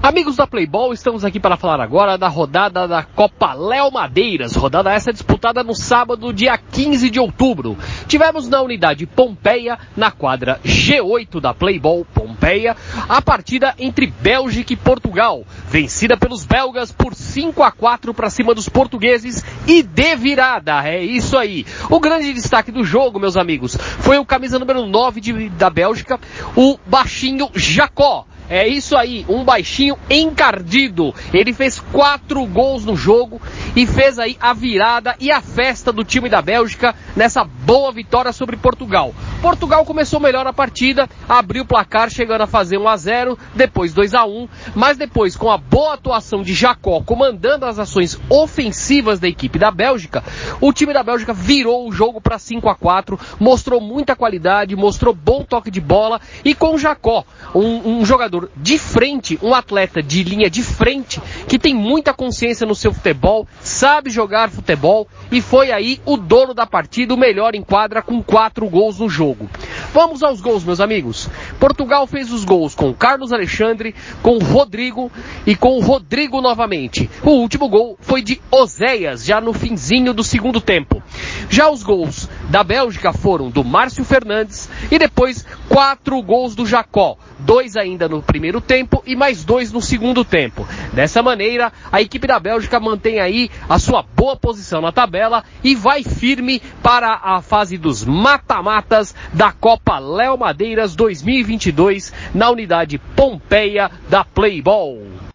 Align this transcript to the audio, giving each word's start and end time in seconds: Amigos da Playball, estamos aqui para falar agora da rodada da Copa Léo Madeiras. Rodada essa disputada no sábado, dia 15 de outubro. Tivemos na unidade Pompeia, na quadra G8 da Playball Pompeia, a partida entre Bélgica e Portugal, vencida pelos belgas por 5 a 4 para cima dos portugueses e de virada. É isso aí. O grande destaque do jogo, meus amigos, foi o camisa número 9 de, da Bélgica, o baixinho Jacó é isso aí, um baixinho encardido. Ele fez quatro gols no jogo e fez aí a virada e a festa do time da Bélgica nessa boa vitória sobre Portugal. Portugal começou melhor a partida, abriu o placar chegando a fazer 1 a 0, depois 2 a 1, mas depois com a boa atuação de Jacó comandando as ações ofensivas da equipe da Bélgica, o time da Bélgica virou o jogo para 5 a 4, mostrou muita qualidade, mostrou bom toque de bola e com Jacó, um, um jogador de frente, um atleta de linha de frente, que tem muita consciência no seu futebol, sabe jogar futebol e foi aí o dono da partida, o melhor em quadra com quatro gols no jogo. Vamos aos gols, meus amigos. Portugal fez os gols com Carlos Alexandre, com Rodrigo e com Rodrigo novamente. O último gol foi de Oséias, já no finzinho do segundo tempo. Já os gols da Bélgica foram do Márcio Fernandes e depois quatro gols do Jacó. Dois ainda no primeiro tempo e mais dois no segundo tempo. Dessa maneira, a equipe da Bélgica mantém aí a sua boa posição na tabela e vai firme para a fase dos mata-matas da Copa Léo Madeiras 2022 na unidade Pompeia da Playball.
Amigos 0.00 0.36
da 0.36 0.46
Playball, 0.46 0.92
estamos 0.92 1.24
aqui 1.24 1.40
para 1.40 1.56
falar 1.56 1.80
agora 1.80 2.16
da 2.16 2.28
rodada 2.28 2.86
da 2.86 3.02
Copa 3.02 3.52
Léo 3.52 3.90
Madeiras. 3.90 4.54
Rodada 4.54 4.92
essa 4.92 5.12
disputada 5.12 5.64
no 5.64 5.74
sábado, 5.74 6.32
dia 6.32 6.56
15 6.56 7.10
de 7.10 7.18
outubro. 7.18 7.76
Tivemos 8.06 8.48
na 8.48 8.62
unidade 8.62 9.06
Pompeia, 9.06 9.76
na 9.96 10.12
quadra 10.12 10.60
G8 10.64 11.40
da 11.40 11.52
Playball 11.52 12.06
Pompeia, 12.14 12.76
a 13.08 13.20
partida 13.20 13.74
entre 13.76 14.06
Bélgica 14.06 14.72
e 14.72 14.76
Portugal, 14.76 15.44
vencida 15.68 16.16
pelos 16.16 16.46
belgas 16.46 16.92
por 16.92 17.12
5 17.12 17.60
a 17.64 17.72
4 17.72 18.14
para 18.14 18.30
cima 18.30 18.54
dos 18.54 18.68
portugueses 18.68 19.44
e 19.66 19.82
de 19.82 20.14
virada. 20.14 20.80
É 20.88 21.02
isso 21.02 21.36
aí. 21.36 21.66
O 21.90 21.98
grande 21.98 22.32
destaque 22.32 22.70
do 22.70 22.84
jogo, 22.84 23.18
meus 23.18 23.36
amigos, 23.36 23.76
foi 23.76 24.16
o 24.16 24.24
camisa 24.24 24.60
número 24.60 24.86
9 24.86 25.20
de, 25.20 25.48
da 25.50 25.68
Bélgica, 25.68 26.20
o 26.54 26.78
baixinho 26.86 27.50
Jacó 27.52 28.24
é 28.48 28.66
isso 28.66 28.96
aí, 28.96 29.26
um 29.28 29.44
baixinho 29.44 29.98
encardido. 30.08 31.14
Ele 31.32 31.52
fez 31.52 31.78
quatro 31.78 32.44
gols 32.46 32.84
no 32.84 32.96
jogo 32.96 33.40
e 33.76 33.86
fez 33.86 34.18
aí 34.18 34.36
a 34.40 34.54
virada 34.54 35.14
e 35.20 35.30
a 35.30 35.40
festa 35.40 35.92
do 35.92 36.04
time 36.04 36.28
da 36.28 36.40
Bélgica 36.40 36.94
nessa 37.14 37.44
boa 37.44 37.92
vitória 37.92 38.32
sobre 38.32 38.56
Portugal. 38.56 39.14
Portugal 39.40 39.84
começou 39.84 40.18
melhor 40.18 40.46
a 40.46 40.52
partida, 40.52 41.08
abriu 41.28 41.62
o 41.62 41.66
placar 41.66 42.10
chegando 42.10 42.42
a 42.42 42.46
fazer 42.46 42.76
1 42.76 42.88
a 42.88 42.96
0, 42.96 43.38
depois 43.54 43.94
2 43.94 44.14
a 44.14 44.24
1, 44.24 44.48
mas 44.74 44.96
depois 44.96 45.36
com 45.36 45.48
a 45.48 45.56
boa 45.56 45.94
atuação 45.94 46.42
de 46.42 46.52
Jacó 46.52 47.00
comandando 47.02 47.64
as 47.64 47.78
ações 47.78 48.18
ofensivas 48.28 49.20
da 49.20 49.28
equipe 49.28 49.58
da 49.58 49.70
Bélgica, 49.70 50.24
o 50.60 50.72
time 50.72 50.92
da 50.92 51.04
Bélgica 51.04 51.32
virou 51.32 51.88
o 51.88 51.92
jogo 51.92 52.20
para 52.20 52.38
5 52.38 52.68
a 52.68 52.74
4, 52.74 53.18
mostrou 53.38 53.80
muita 53.80 54.16
qualidade, 54.16 54.74
mostrou 54.74 55.14
bom 55.14 55.44
toque 55.44 55.70
de 55.70 55.80
bola 55.80 56.20
e 56.44 56.52
com 56.52 56.76
Jacó, 56.76 57.24
um, 57.54 58.00
um 58.00 58.04
jogador 58.04 58.50
de 58.56 58.76
frente, 58.76 59.38
um 59.40 59.54
atleta 59.54 60.02
de 60.02 60.24
linha 60.24 60.50
de 60.50 60.64
frente, 60.64 61.20
que 61.46 61.58
tem 61.58 61.74
muita 61.74 62.12
consciência 62.12 62.66
no 62.66 62.74
seu 62.74 62.92
futebol, 62.92 63.46
sabe 63.60 64.10
jogar 64.10 64.50
futebol 64.50 65.06
e 65.30 65.40
foi 65.40 65.70
aí 65.70 66.00
o 66.04 66.16
dono 66.16 66.52
da 66.52 66.66
partida, 66.66 67.14
o 67.14 67.18
melhor 67.18 67.54
em 67.54 67.62
quadra 67.62 68.02
com 68.02 68.20
quatro 68.20 68.68
gols 68.68 68.98
no 68.98 69.08
jogo. 69.28 69.48
Vamos 69.92 70.22
aos 70.22 70.40
gols, 70.40 70.64
meus 70.64 70.80
amigos. 70.80 71.28
Portugal 71.60 72.06
fez 72.06 72.32
os 72.32 72.44
gols 72.44 72.74
com 72.74 72.94
Carlos 72.94 73.32
Alexandre, 73.32 73.94
com 74.22 74.38
Rodrigo 74.38 75.10
e 75.46 75.54
com 75.54 75.80
Rodrigo 75.80 76.40
novamente. 76.40 77.10
O 77.22 77.30
último 77.30 77.68
gol 77.68 77.98
foi 78.00 78.22
de 78.22 78.40
Oséias, 78.50 79.24
já 79.24 79.40
no 79.40 79.52
finzinho 79.52 80.14
do 80.14 80.24
segundo 80.24 80.60
tempo. 80.60 81.02
Já 81.50 81.70
os 81.70 81.82
gols 81.82 82.28
da 82.48 82.64
Bélgica 82.64 83.12
foram 83.12 83.50
do 83.50 83.62
Márcio 83.62 84.04
Fernandes 84.04 84.68
e 84.90 84.98
depois 84.98 85.46
quatro 85.68 86.20
gols 86.22 86.54
do 86.54 86.66
Jacó. 86.66 87.16
Dois 87.38 87.76
ainda 87.76 88.08
no 88.08 88.22
primeiro 88.22 88.60
tempo 88.60 89.02
e 89.06 89.14
mais 89.14 89.44
dois 89.44 89.70
no 89.70 89.80
segundo 89.80 90.24
tempo. 90.24 90.66
Dessa 90.92 91.22
maneira, 91.22 91.72
a 91.92 92.00
equipe 92.00 92.26
da 92.26 92.40
Bélgica 92.40 92.80
mantém 92.80 93.20
aí 93.20 93.50
a 93.68 93.78
sua 93.78 94.02
boa 94.02 94.36
posição 94.36 94.80
na 94.80 94.90
tabela 94.90 95.44
e 95.62 95.74
vai 95.74 96.02
firme 96.02 96.60
para 96.82 97.20
a 97.22 97.40
fase 97.40 97.76
dos 97.76 98.04
mata-matas 98.04 99.14
da 99.32 99.52
Copa 99.52 99.98
Léo 99.98 100.38
Madeiras 100.38 100.96
2022 100.96 102.12
na 102.34 102.50
unidade 102.50 102.98
Pompeia 102.98 103.90
da 104.08 104.24
Playball. 104.24 105.17